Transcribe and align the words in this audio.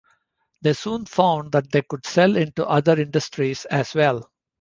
They 0.63 0.73
soon 0.73 1.05
found 1.05 1.51
that 1.51 1.71
they 1.71 1.83
could 1.83 2.07
sell 2.07 2.35
into 2.35 2.65
other 2.65 2.99
industries 2.99 3.65
as 3.65 3.93
well. 3.93 4.31